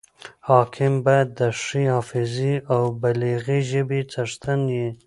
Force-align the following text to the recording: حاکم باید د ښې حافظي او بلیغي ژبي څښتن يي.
حاکم 0.49 0.93
باید 1.05 1.27
د 1.39 1.41
ښې 1.61 1.83
حافظي 1.95 2.53
او 2.73 2.81
بلیغي 3.01 3.59
ژبي 3.71 4.01
څښتن 4.11 4.61
يي. 4.77 4.87